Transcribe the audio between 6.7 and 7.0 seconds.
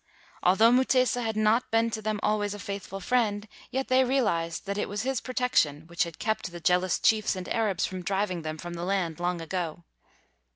197 WHITE MAN OF WORK ous